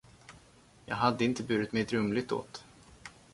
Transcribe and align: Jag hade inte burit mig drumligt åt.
Jag 0.85 0.95
hade 0.95 1.25
inte 1.25 1.43
burit 1.43 1.71
mig 1.71 1.83
drumligt 1.85 2.31
åt. 2.31 2.63